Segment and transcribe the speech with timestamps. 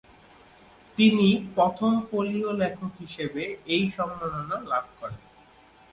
[0.97, 3.43] তিনি প্রথম পোলীয় লেখক হিসেবে
[3.65, 5.21] এই সম্মাননা লাভ করেন।